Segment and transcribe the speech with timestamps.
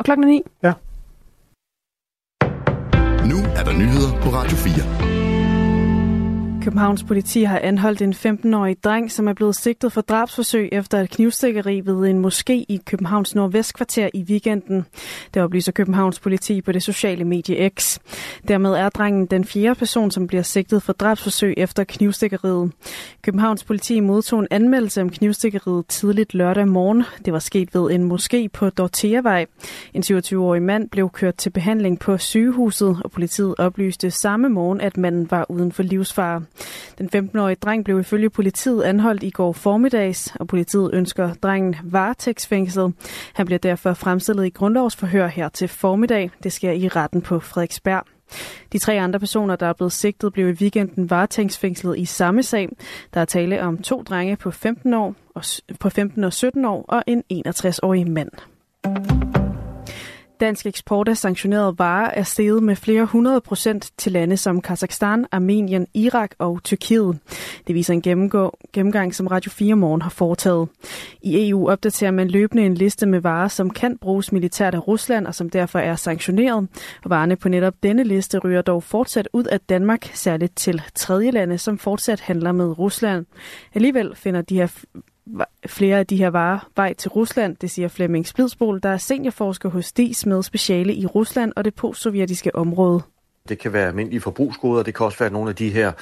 [0.00, 0.42] Og klokken er 9.
[0.62, 0.72] Ja.
[3.30, 5.29] Nu er der nyheder på Radio 4.
[6.62, 11.10] Københavns politi har anholdt en 15-årig dreng, som er blevet sigtet for drabsforsøg efter et
[11.10, 14.86] knivstikkeri ved en moské i Københavns Nordvestkvarter i weekenden.
[15.34, 17.98] Det oplyser Københavns politi på det sociale medie X.
[18.48, 22.72] Dermed er drengen den fjerde person, som bliver sigtet for drabsforsøg efter knivstikkeriet.
[23.22, 27.04] Københavns politi modtog en anmeldelse om knivstikkeriet tidligt lørdag morgen.
[27.24, 29.46] Det var sket ved en moské på Dorteavej.
[29.94, 34.96] En 27-årig mand blev kørt til behandling på sygehuset, og politiet oplyste samme morgen, at
[34.96, 36.42] manden var uden for livsfare.
[36.98, 42.92] Den 15-årige dreng blev ifølge politiet anholdt i går formiddags, og politiet ønsker drengen varetægtsfængslet.
[43.32, 46.30] Han bliver derfor fremstillet i grundlovsforhør her til formiddag.
[46.42, 48.04] Det sker i retten på Frederiksberg.
[48.72, 52.68] De tre andre personer, der er blevet sigtet, blev i weekenden varetægtsfængslet i samme sag.
[53.14, 55.42] Der er tale om to drenge på 15, år, og,
[55.80, 59.29] på 15 og 17 år og en 61-årig mand.
[60.40, 65.26] Dansk eksport af sanktionerede varer er steget med flere hundrede procent til lande som Kazakhstan,
[65.32, 67.18] Armenien, Irak og Tyrkiet.
[67.66, 68.02] Det viser en
[68.72, 70.68] gennemgang, som Radio 4 Morgen har foretaget.
[71.22, 75.26] I EU opdaterer man løbende en liste med varer, som kan bruges militært af Rusland
[75.26, 76.68] og som derfor er sanktioneret.
[77.06, 81.58] Varerne på netop denne liste ryger dog fortsat ud af Danmark, særligt til tredje lande,
[81.58, 83.26] som fortsat handler med Rusland.
[83.74, 84.66] Alligevel finder de her
[85.66, 89.68] flere af de her varer vej til Rusland, det siger Flemming Splidsbol, der er seniorforsker
[89.68, 93.02] hos DIS med speciale i Rusland og det postsovjetiske område.
[93.48, 95.92] Det kan være almindelige forbrugsgoder, det kan også være nogle af de her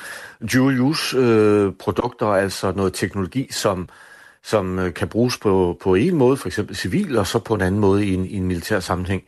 [0.53, 3.89] dual-use-produkter, øh, altså noget teknologi, som,
[4.43, 7.61] som øh, kan bruges på, på en måde, for eksempel civil, og så på en
[7.61, 9.23] anden måde i en, i en militær sammenhæng.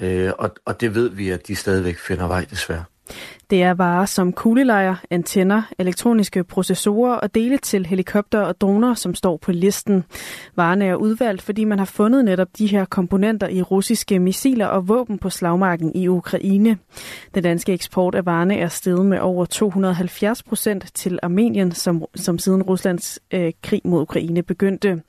[0.00, 2.84] Øh, og, og det ved vi, at de stadigvæk finder vej, desværre.
[3.50, 9.14] Det er varer som kuglelejer, antenner, elektroniske processorer og dele til helikopter og droner, som
[9.14, 10.04] står på listen.
[10.56, 14.88] Varerne er udvalgt, fordi man har fundet netop de her komponenter i russiske missiler og
[14.88, 16.78] våben på slagmarken i Ukraine.
[17.34, 22.38] Den danske eksport af varerne er steget med over 270 procent til Armenien, som, som
[22.38, 25.02] siden Ruslands øh, krig mod Ukraine begyndte.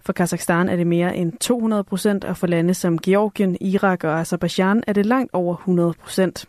[0.00, 4.20] For Kazakhstan er det mere end 200 procent, og for lande som Georgien, Irak og
[4.20, 6.46] Azerbaijan er det langt over 100 procent.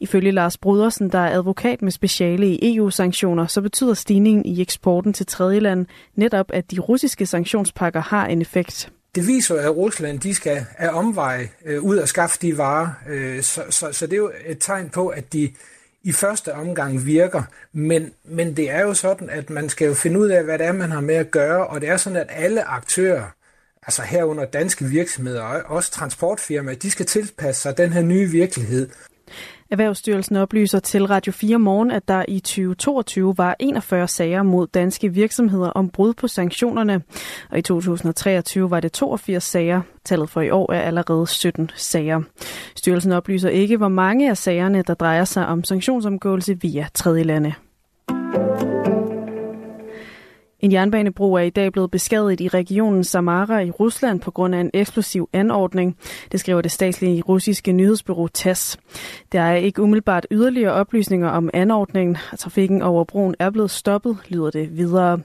[0.00, 5.12] Ifølge Lars Brudersen, der er advokat med speciale i EU-sanktioner, så betyder stigningen i eksporten
[5.12, 8.90] til tredjeland netop, at de russiske sanktionspakker har en effekt.
[9.14, 13.42] Det viser, at Rusland de skal af omveje øh, ud og skaffe de varer, øh,
[13.42, 15.50] så, så, så det er jo et tegn på, at de
[16.02, 17.42] i første omgang virker,
[17.72, 20.66] men, men det er jo sådan, at man skal jo finde ud af, hvad det
[20.66, 23.24] er, man har med at gøre, og det er sådan, at alle aktører,
[23.82, 28.88] altså herunder danske virksomheder og også transportfirmaer, de skal tilpasse sig den her nye virkelighed.
[29.70, 35.08] Erhvervsstyrelsen oplyser til Radio 4 Morgen, at der i 2022 var 41 sager mod danske
[35.08, 37.02] virksomheder om brud på sanktionerne,
[37.50, 39.80] og i 2023 var det 82 sager.
[40.04, 42.22] Tallet for i år er allerede 17 sager.
[42.76, 47.54] Styrelsen oplyser ikke, hvor mange af sagerne, der drejer sig om sanktionsomgåelse via tredje lande.
[50.64, 54.60] En jernbanebro er i dag blevet beskadiget i regionen Samara i Rusland på grund af
[54.60, 55.96] en eksplosiv anordning.
[56.32, 58.78] Det skriver det statslige russiske nyhedsbureau TASS.
[59.32, 62.16] Der er ikke umiddelbart yderligere oplysninger om anordningen.
[62.38, 65.20] Trafikken over broen er blevet stoppet, lyder det videre.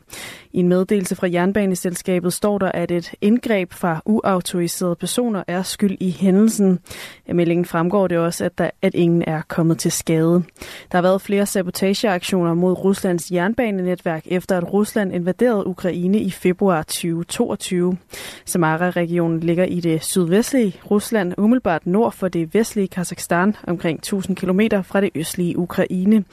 [0.53, 5.97] I en meddelelse fra jernbaneselskabet står der, at et indgreb fra uautoriserede personer er skyld
[5.99, 6.79] i hændelsen.
[7.27, 10.43] Af meldingen fremgår det også, at, der, at ingen er kommet til skade.
[10.91, 16.83] Der har været flere sabotageaktioner mod Ruslands jernbanenetværk, efter at Rusland invaderede Ukraine i februar
[16.83, 17.97] 2022.
[18.45, 24.61] Samara-regionen ligger i det sydvestlige Rusland, umiddelbart nord for det vestlige Kazakhstan, omkring 1000 km
[24.83, 26.23] fra det østlige Ukraine.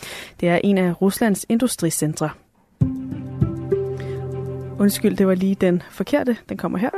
[0.41, 2.31] Det er en af Ruslands industricentre.
[4.81, 6.37] Undskyld, det var lige den forkerte.
[6.48, 6.91] Den kommer her.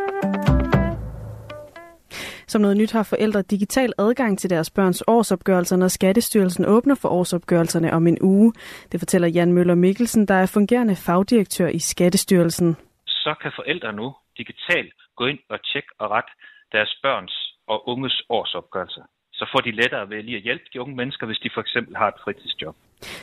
[2.47, 7.09] Som noget nyt har forældre digital adgang til deres børns årsopgørelser, når Skattestyrelsen åbner for
[7.09, 8.53] årsopgørelserne om en uge.
[8.93, 12.77] Det fortæller Jan Møller Mikkelsen, der er fungerende fagdirektør i Skattestyrelsen.
[13.07, 16.33] Så kan forældre nu digitalt gå ind og tjekke og rette
[16.73, 19.03] deres børns og unges årsopgørelser.
[19.33, 21.97] Så får de lettere ved lige at hjælpe de unge mennesker, hvis de for eksempel
[21.97, 22.77] har et fritidsjob.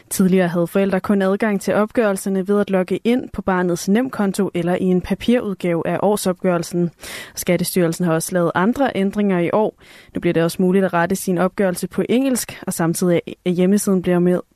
[0.09, 4.75] Tidligere havde forældre kun adgang til opgørelserne ved at logge ind på barnets nemkonto eller
[4.75, 6.91] i en papirudgave af årsopgørelsen.
[7.35, 9.81] Skattestyrelsen har også lavet andre ændringer i år.
[10.13, 14.01] Nu bliver det også muligt at rette sin opgørelse på engelsk, og samtidig er hjemmesiden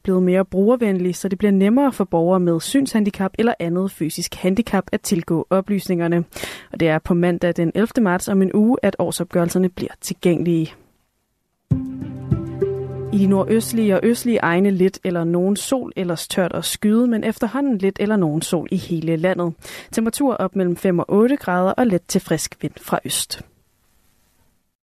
[0.03, 4.83] blevet mere brugervenlig, så det bliver nemmere for borgere med synshandicap eller andet fysisk handicap
[4.91, 6.23] at tilgå oplysningerne.
[6.71, 7.89] Og det er på mandag den 11.
[8.01, 10.73] marts om en uge, at årsopgørelserne bliver tilgængelige.
[13.13, 17.23] I de nordøstlige og østlige egne lidt eller nogen sol, ellers tørt og skyde, men
[17.23, 19.53] efterhånden lidt eller nogen sol i hele landet.
[19.91, 23.41] Temperatur op mellem 5 og 8 grader og let til frisk vind fra øst.